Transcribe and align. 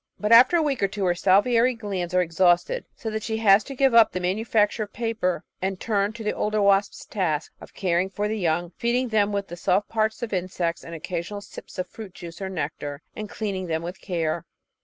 But 0.19 0.31
after 0.31 0.57
a 0.57 0.63
week 0.63 0.81
or 0.81 0.87
two 0.87 1.05
her 1.05 1.13
salivary 1.13 1.75
glands 1.75 2.15
are 2.15 2.23
exhausted, 2.23 2.85
so 2.95 3.11
that 3.11 3.21
she 3.21 3.37
has 3.37 3.63
to 3.65 3.75
give 3.75 3.93
up 3.93 4.11
the 4.11 4.19
manufacture 4.19 4.81
of 4.81 4.93
paper 4.93 5.43
and 5.61 5.79
turn 5.79 6.11
to 6.13 6.23
the 6.23 6.33
older 6.33 6.59
wasp's 6.59 7.05
task 7.05 7.51
of 7.61 7.75
caring 7.75 8.09
for 8.09 8.27
the 8.27 8.39
young, 8.39 8.71
feeding 8.79 9.09
them 9.09 9.31
with 9.31 9.47
the 9.49 9.55
soft 9.57 9.89
parts 9.89 10.23
of 10.23 10.33
insects 10.33 10.83
and 10.83 10.95
occasional 10.95 11.39
sips 11.41 11.77
of 11.77 11.85
fruit 11.85 12.15
juice 12.15 12.41
or 12.41 12.49
nectar, 12.49 13.03
and 13.15 13.29
cleaning 13.29 13.67
them 13.67 13.83
with 13.83 14.01
care. 14.01 14.43